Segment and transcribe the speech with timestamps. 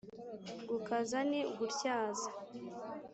[0.69, 2.29] Gukaza ni ugutyaza